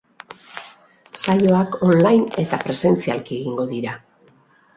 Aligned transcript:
Saioak 1.23 1.77
online 1.89 2.25
eta 2.45 2.61
presentzialki 2.65 3.39
egingo 3.45 3.69
dira. 3.77 3.95